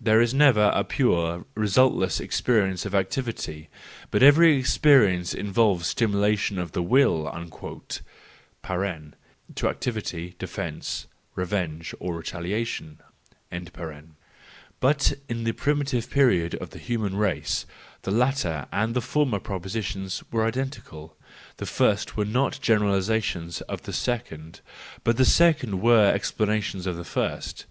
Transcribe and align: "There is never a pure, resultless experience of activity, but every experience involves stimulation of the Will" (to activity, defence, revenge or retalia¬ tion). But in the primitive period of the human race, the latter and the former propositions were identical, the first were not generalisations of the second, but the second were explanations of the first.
"There 0.00 0.20
is 0.20 0.34
never 0.34 0.72
a 0.74 0.82
pure, 0.82 1.44
resultless 1.54 2.18
experience 2.18 2.84
of 2.84 2.96
activity, 2.96 3.68
but 4.10 4.24
every 4.24 4.58
experience 4.58 5.32
involves 5.32 5.86
stimulation 5.86 6.58
of 6.58 6.72
the 6.72 6.82
Will" 6.82 7.30
(to 9.54 9.68
activity, 9.68 10.34
defence, 10.36 11.06
revenge 11.36 11.94
or 12.00 12.20
retalia¬ 12.20 12.66
tion). 12.66 12.98
But 14.80 15.12
in 15.28 15.44
the 15.44 15.52
primitive 15.52 16.10
period 16.10 16.56
of 16.56 16.70
the 16.70 16.80
human 16.80 17.16
race, 17.16 17.66
the 18.02 18.10
latter 18.10 18.66
and 18.72 18.94
the 18.94 19.00
former 19.00 19.38
propositions 19.38 20.24
were 20.32 20.44
identical, 20.44 21.16
the 21.58 21.66
first 21.66 22.16
were 22.16 22.24
not 22.24 22.58
generalisations 22.60 23.60
of 23.62 23.82
the 23.82 23.92
second, 23.92 24.60
but 25.04 25.16
the 25.16 25.24
second 25.24 25.80
were 25.80 26.10
explanations 26.12 26.86
of 26.88 26.96
the 26.96 27.04
first. 27.04 27.64